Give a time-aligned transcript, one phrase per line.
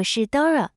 [0.00, 0.70] 我是 Dora，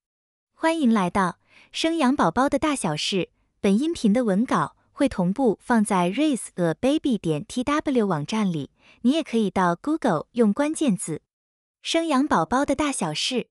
[0.53, 1.39] 欢迎来到
[1.71, 3.29] 生养宝宝的大小事。
[3.61, 11.21] 本音频的文稿会同步放在 raiseababy 点 tw 网站里，你也可以到 Google 用关键字
[11.81, 13.47] “生养宝宝的大小事”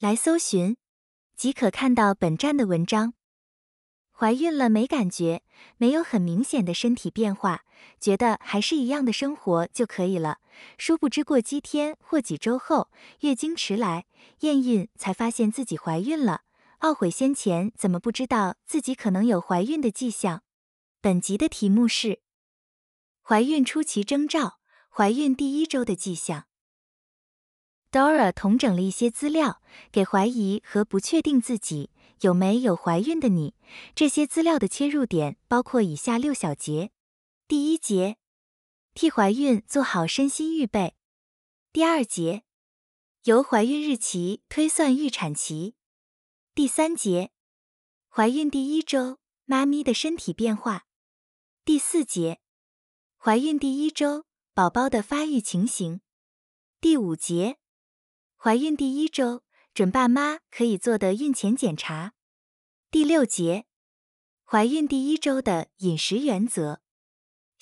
[0.00, 0.76] 来搜寻，
[1.36, 3.12] 即可看到本站的文章。
[4.12, 5.42] 怀孕了没感觉，
[5.76, 7.64] 没有很明显的身体变化，
[8.00, 10.38] 觉得还是一样的生活就可以了。
[10.78, 14.06] 殊不知过几天或几周后，月经迟来，
[14.40, 16.42] 验孕才发现自己怀孕了，
[16.80, 20.42] 懊悔先前怎么不知道自己可能有怀孕的迹象。
[21.00, 22.20] 本集的题目是
[23.22, 24.58] 怀孕初期征兆，
[24.88, 26.44] 怀孕第一周的迹象。
[27.90, 29.60] Dora 统整了一些资料，
[29.90, 31.90] 给怀疑和不确定自己。
[32.20, 33.54] 有没有怀孕的你？
[33.96, 36.92] 这些资料的切入点包括以下六小节：
[37.52, 38.16] 第一节，
[38.94, 40.94] 替怀孕做好身心预备；
[41.70, 42.44] 第二节，
[43.24, 45.74] 由怀孕日期推算预产期；
[46.54, 47.30] 第三节，
[48.08, 50.84] 怀孕第一周妈咪的身体变化；
[51.62, 52.40] 第四节，
[53.18, 54.24] 怀孕第一周
[54.54, 56.00] 宝宝的发育情形；
[56.80, 57.58] 第五节，
[58.34, 59.44] 怀孕第一周。
[59.74, 62.14] 准爸妈可以做的孕前检查。
[62.90, 63.66] 第六节，
[64.42, 66.81] 怀孕第一周的饮食原则。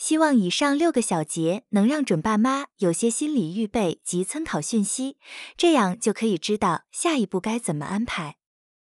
[0.00, 5.18] 希望以上六个小节能让准爸妈有些心理预备及参考讯息，
[5.58, 8.36] 这样就可以知道下一步该怎么安排。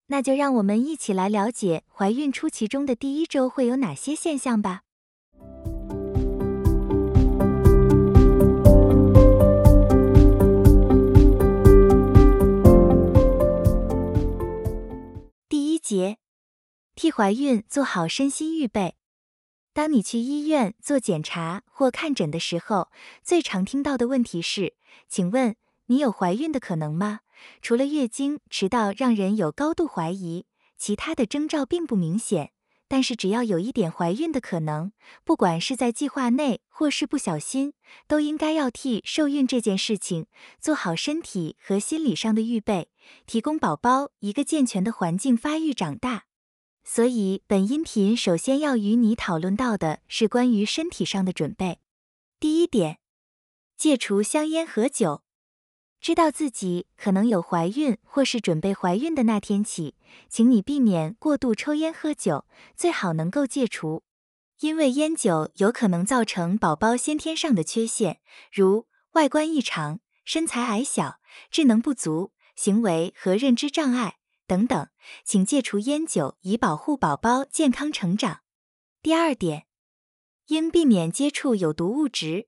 [0.07, 4.81] 那就让我们一起来了解怀孕初期中的第一周会有哪些现象吧。
[15.47, 16.17] 第一节，
[16.95, 18.95] 替怀孕做好身心预备。
[19.73, 22.89] 当你去医院做检查或看诊的时候，
[23.23, 24.75] 最常听到的问题是
[25.09, 25.55] ：“请问
[25.87, 27.21] 你有怀孕的可能吗？”
[27.61, 30.45] 除了月经迟到让人有高度怀疑，
[30.77, 32.51] 其他的征兆并不明显。
[32.87, 34.91] 但是只要有一点怀孕的可能，
[35.23, 37.73] 不管是在计划内或是不小心，
[38.07, 40.27] 都应该要替受孕这件事情
[40.59, 42.89] 做好身体和心理上的预备，
[43.25, 46.25] 提供宝宝一个健全的环境发育长大。
[46.83, 51.79] 所以本音频首先要与你讨论到的是关于身体上的准备。
[52.39, 52.99] 第一点，
[53.77, 55.23] 戒除香烟和酒。
[56.01, 59.95] 知道自己可能有怀孕或是准备怀孕的那天起，
[60.27, 62.45] 请你避免过度抽烟喝酒，
[62.75, 64.03] 最好能够戒除，
[64.59, 68.19] 因为烟酒有可能造成宝宝先天上的缺陷，
[68.51, 74.87] 如外观异常、身材矮小、智能不足、行为和认知障碍等等，
[75.23, 78.41] 请戒除烟酒，以保护宝宝健康成长。
[79.01, 79.65] 第二点，
[80.47, 82.47] 应避免接触有毒物质。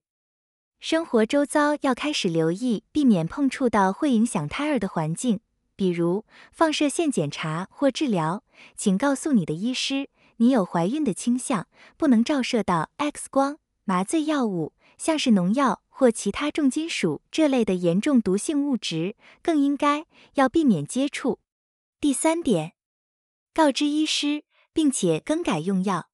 [0.79, 5.39] 生活周遭要开始留意，避免碰触到会影响胎儿的环境，
[5.75, 8.43] 比如放射线检查或治疗。
[8.75, 11.67] 请告诉你的医师，你有怀孕的倾向，
[11.97, 21.39] 不能照射到 X 光、麻醉药物，像是农药或其他重金属这类的严重毒性物质，更应该要避免接触。
[21.99, 22.73] 第三点，
[23.53, 26.09] 告知医师，并且更改用药。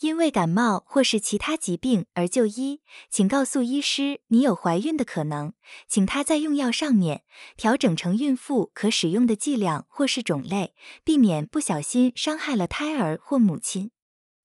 [0.00, 5.54] 因为感冒或是其他疾病而就医，请告诉医师你有怀孕的可能，
[5.88, 7.24] 请他在用药上面
[7.56, 13.90] 调整成孕妇可使用的剂量或是种类，避免不小心伤害了胎儿或母亲。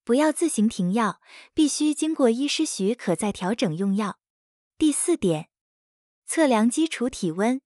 [0.03, 1.21] 不要自行停药，
[1.53, 4.17] 必须经过医师许可再调整用药。
[4.77, 5.49] 第四点，
[6.25, 7.61] 测量基础体温，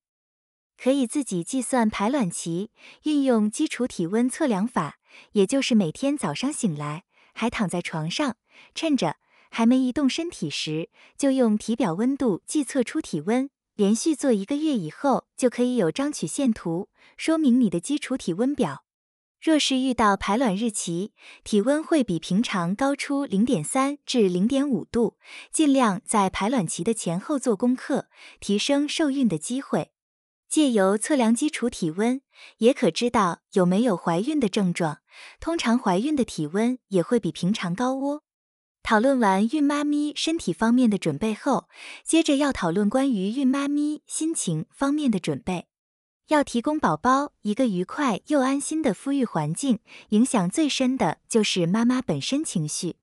[0.81, 2.71] 可以自己计算排卵期，
[3.03, 4.99] 运用基础体温测量法，
[5.31, 7.03] 也就是每天早上醒来。
[7.33, 8.35] 还躺在床上，
[8.73, 9.17] 趁着
[9.51, 13.49] 还没移动身体时，就用体表温度计测出体温。
[13.75, 18.85] 连续做一个月以后，就可以有张曲线图说明你的基础体温表。
[19.39, 21.11] 若是遇到排卵日期，
[21.44, 25.18] 体温会比平常高出零点三至零点五度，
[25.51, 28.07] 尽量在排卵期的前后做功课，
[28.39, 29.91] 提升受孕的机会。
[30.49, 32.21] 借由测量基础体温，
[32.57, 34.99] 也可知道有没有怀孕的症状。
[35.39, 38.21] 通常怀孕的体温也会比平常高哦。
[38.83, 41.67] 讨论完孕妈咪身体方面的准备后，
[42.05, 45.67] 接着要讨论关于孕妈咪心情方面的准备。
[46.27, 49.79] 要提供宝宝一个愉快又安心的孵育环境，
[50.09, 52.97] 影响最深的就是妈妈本身情绪。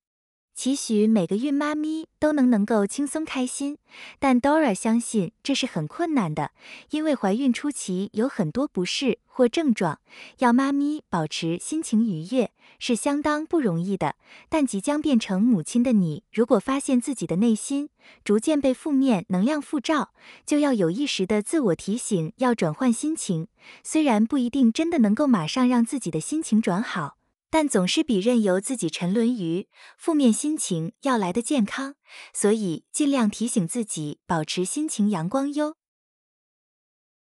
[0.55, 3.77] 期许每个孕妈咪都能能够轻松开心，
[4.21, 6.53] 但 Dora 相信这是很困难的，
[6.91, 9.99] 因为怀孕初期有很多不适或症状，
[10.39, 14.15] 要妈咪保持心情愉悦是相当不容易的。
[14.49, 17.91] 但即将变成母亲的你，如果发现自己的内心
[18.25, 20.13] 逐渐被负面能量覆罩，
[20.47, 23.49] 就要有意识的自我提醒，要转换心情。
[23.83, 27.17] 虽然不一定真的能够马上让自己的心情转好。
[27.55, 31.95] 但总是比任由自己沉沦于负面心情要来的健康，
[32.33, 35.77] 所以尽量提醒自己保持心情阳光哟。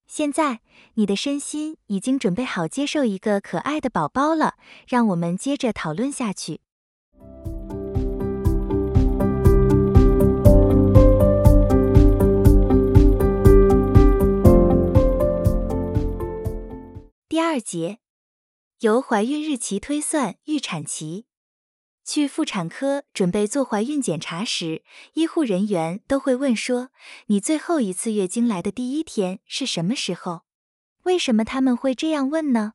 [0.08, 0.62] 现在
[0.96, 4.56] 你的身心已经准备好接受一个可爱的宝宝了，
[4.88, 6.62] 让我们接着讨论下去。
[17.30, 18.03] 第二节。
[18.84, 21.26] 由怀孕日期推算预产期。
[22.04, 24.84] 去妇产科准备做怀孕检查时，
[25.14, 26.90] 医护人员都会问说
[27.28, 30.42] ：“你最后一次月经来的第一天是什么时候？”
[31.04, 32.74] 为什么他们会这样问呢？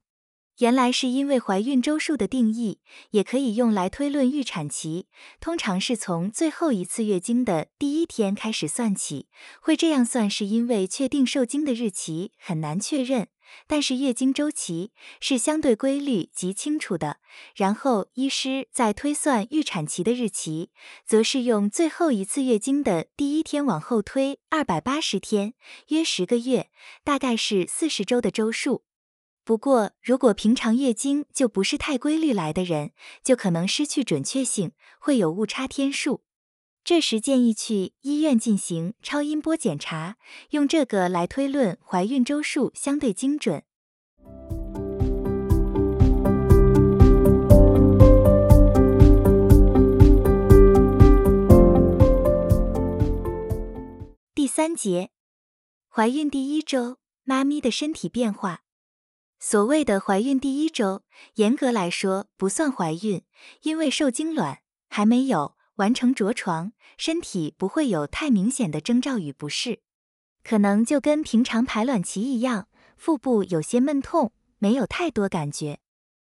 [0.60, 5.08] 原来是因为怀孕周数的定义也可以用来推论预产期，
[5.40, 9.28] 通常是从最后一次月经的第一天开始算起。
[9.60, 13.28] 会这样算是因为确定受精的日期很难确认。
[13.66, 17.18] 但是月经周期是相对规律及清楚的，
[17.54, 20.70] 然后医师在推算预产期的日期，
[21.06, 25.54] 则是用最后一次月经的第一天往后推二百八十天，
[25.88, 26.70] 约十个月，
[27.04, 28.84] 大概是四十周的周数。
[29.44, 32.92] 不过，如果平常月经就不是太规律来的人，
[33.24, 36.22] 就可能失去准确性，会有误差天数。
[36.88, 40.16] 这时建议去医院进行超音波检查，
[40.52, 43.62] 用这个来推论怀孕周数相对精准。
[54.34, 55.10] 第三节，
[55.90, 58.62] 怀孕第一周，妈咪的身体变化。
[59.38, 61.02] 所谓的怀孕第一周，
[61.34, 63.22] 严格来说不算怀孕，
[63.60, 65.57] 因为受精卵还没有。
[65.78, 69.80] 完成着床，身体不会有太明显的征兆与不适，
[70.44, 75.80] 可能就跟平常排卵期一样，腹部有些闷痛，没有太多感觉。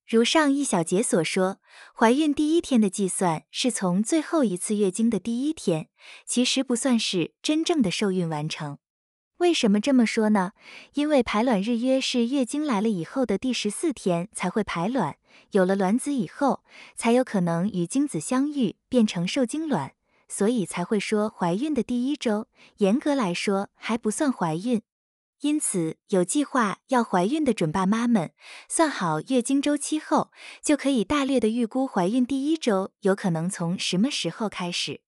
[0.07, 1.61] 如上一小节所说，
[1.95, 5.91] 怀孕第一天的计算是从最后一次月经的第一天，
[6.25, 8.79] 其实不算是真正的受孕完成。
[9.37, 10.53] 为什么这么说呢？
[10.95, 15.18] 因为排卵日约是月经来了以后的第十四天才会排卵，
[15.51, 16.63] 有了卵子以后，
[16.95, 19.93] 才有可能与精子相遇变成受精卵，
[20.29, 22.47] 所以才会说怀孕的第一周，
[22.79, 24.83] 严格来说还不算怀孕。
[25.41, 28.33] 因此，有计划要怀孕的准爸妈们，
[28.69, 35.01] 算好月经周期后，就可以大略的预估怀孕第一周有可能从什么时候开始。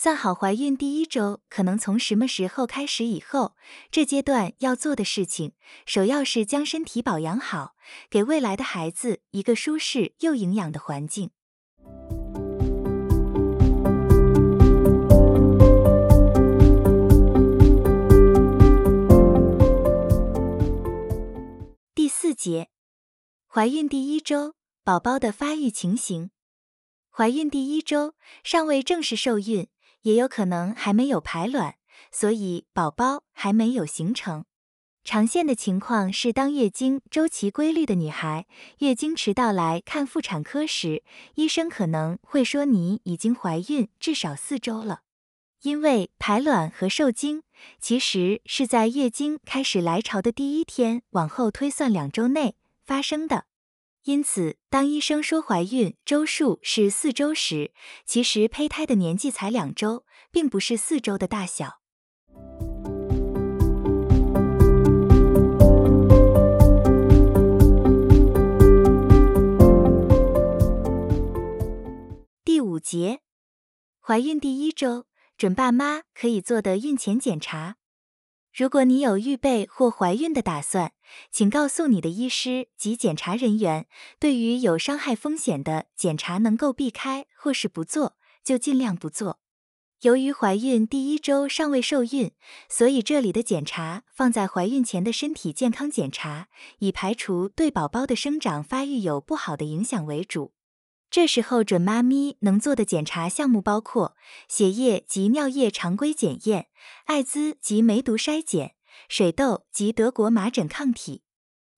[0.00, 3.56] 算好怀孕第一周可能从什么时候开始以后，
[3.90, 5.54] 这阶段要做的事情，
[5.86, 7.74] 首要是将身体保养好，
[8.08, 11.32] 给未来的孩子一个舒适又营养的环境。
[21.96, 22.68] 第四节，
[23.48, 24.54] 怀孕第一周
[24.84, 26.30] 宝宝的发育情形。
[27.10, 28.14] 怀孕第一周
[28.44, 29.68] 尚未正式受孕。
[30.02, 31.74] 也有可能还没有排卵，
[32.10, 34.44] 所以宝宝还没有形成。
[35.04, 38.46] 常见的情况是，当月经周期规律的女孩
[38.78, 41.02] 月经迟到来看妇产科时，
[41.36, 45.00] 医生可能会说你已经怀孕至少四周了。
[45.62, 47.42] 因为排卵和受精
[47.80, 53.47] 其实是在月经开始来潮的第一天往后推算两周内发生的。
[54.04, 57.72] 因此，当医生说怀孕周数是四周时，
[58.06, 61.80] 其实胚胎的年纪才两周，并不是四周的大小。
[72.44, 73.20] 第五节，
[74.00, 75.04] 怀孕第一周，
[75.36, 77.76] 准爸妈可以做的孕前检查。
[78.58, 80.90] 如果你有预备或怀孕的打算，
[81.30, 83.86] 请告诉你的医师及检查人员，
[84.18, 89.38] 对于有伤害风险的检查能够避开或是不做，就尽量不做。
[90.00, 92.32] 由于怀孕第一周尚未受孕，
[92.68, 96.48] 所以这里的检查放在怀孕前的身体健康检查，
[96.80, 100.52] 以排除对宝宝的生长发育有不好的影响为主。
[101.10, 106.66] 这时候，准妈咪能做的检查项目包括血液及尿液常规检验、
[107.06, 108.74] 艾滋及梅毒筛检、
[109.08, 111.22] 水痘及德国麻疹抗体。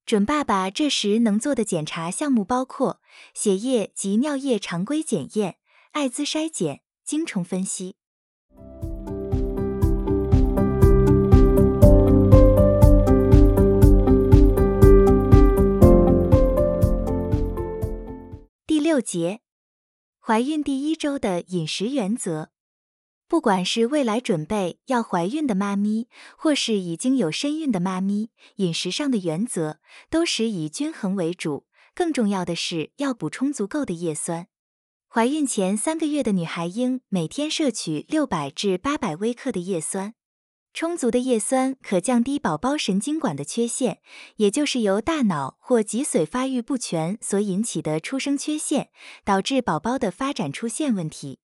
[0.05, 3.01] 准爸爸这时能做的检查项目包括
[3.33, 5.59] 血液及尿液常规检验、
[5.93, 8.00] 艾滋筛检、精虫分析。
[18.91, 19.39] 六节，
[20.19, 22.51] 怀孕第一周的饮食原则。
[23.29, 29.79] 不管是未来准备要怀孕的妈咪，或是已经有身孕的妈咪，饮食上的原则
[30.11, 31.69] 都是以均衡为主。
[31.95, 34.49] 更重要的是要补充足够的叶酸。
[35.07, 40.15] 怀孕前三个月的女孩应每天摄取六百至八百微克的叶酸。
[40.73, 44.01] 充足的叶酸可降低宝宝神经管的缺陷，
[44.37, 48.91] 也就是由大脑或脊髓发育不全所引起的出生缺陷，
[49.25, 51.41] 导致宝宝的发展出现问题。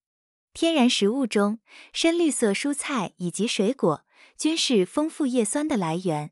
[0.54, 1.58] 天然食物中，
[1.92, 4.04] 深绿色蔬菜以及水果
[4.38, 6.30] 均是丰富叶酸的来源。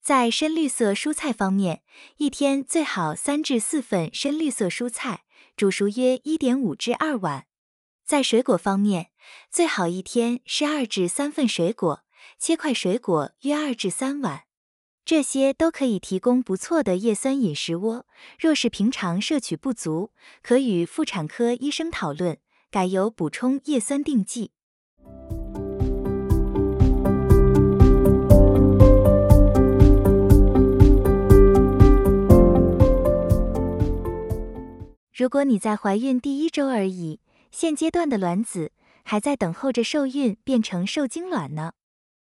[0.00, 1.82] 在深绿色蔬菜方面，
[2.16, 5.24] 一天最好三至四份深绿色蔬菜，
[5.56, 7.46] 煮熟约一点五至二碗。
[8.06, 9.10] 在水果方面，
[9.50, 12.04] 最好一天是二至三份水果。
[12.38, 14.42] 切块水果约二至三碗，
[15.04, 18.06] 这些都可以提供不错的叶酸饮食窝。
[18.38, 22.38] 若是平常摄取不足，可与妇产科医生讨论，
[22.70, 24.52] 改由补充叶酸定剂。
[35.12, 37.18] 如果你在怀孕第一周而已，
[37.50, 38.70] 现阶段的卵子
[39.02, 41.72] 还在等候着受孕变成受精卵呢。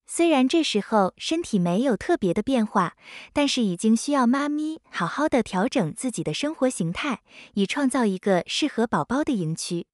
[0.06, 2.96] 虽然这时候身体没有特别的变化，
[3.32, 7.22] 但是已经需要妈咪好好的调整自己的生活形态，
[7.54, 9.88] 以创造一个适合宝宝的营区。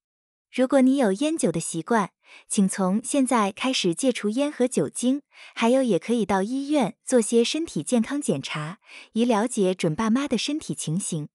[0.52, 2.10] 如果你有烟酒的习惯，
[2.48, 5.22] 请从现在开始戒除烟和酒精。
[5.54, 8.78] 还有，也可以到医院做些身体健康检查，
[9.12, 11.28] 以了解准爸妈的身体情形。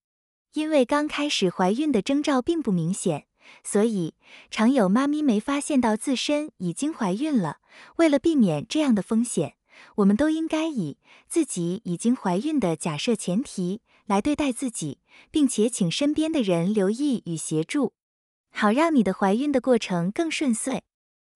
[0.54, 3.26] 因为刚开始怀孕的征兆并不明显。
[3.64, 4.16] 所以，
[4.50, 7.58] 常有妈咪没发现到自身已经怀孕了。
[7.98, 9.56] 为了避免这样的风险，
[9.96, 10.98] 我们都应该以
[11.28, 15.00] 自己已经怀孕的假设前提来对待自己，
[15.32, 17.94] 并且请身边的人留意与协助，
[18.52, 20.84] 好让你的怀孕的过程更顺遂。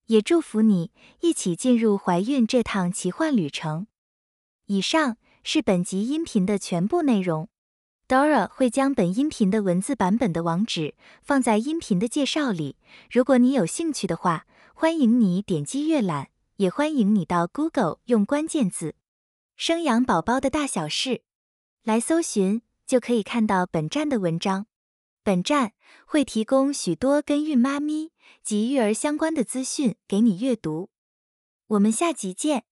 [0.05, 3.85] 也祝福你一起进入怀孕这趟奇幻旅程。
[4.65, 7.49] 以上是本集音频的全部内容。
[8.09, 12.75] Dora 会将本音频的文字版本的网址放在音频的介绍里。
[13.11, 18.95] 如果你有兴趣的话，欢迎你点击阅览，也欢迎你到 Google 用关键字
[19.55, 21.21] “生养宝宝的大小事”
[21.85, 24.65] 来搜寻，就可以看到本站的文章。
[25.23, 25.73] 本站
[26.07, 28.11] 会提供许多跟孕妈咪
[28.43, 30.89] 及育儿相关的资讯给你阅读。
[31.67, 32.63] 我们下集见。